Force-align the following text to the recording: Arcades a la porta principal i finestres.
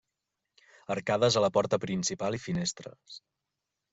Arcades 0.93 1.37
a 1.41 1.43
la 1.43 1.51
porta 1.59 1.79
principal 1.85 2.37
i 2.37 2.41
finestres. 2.47 3.21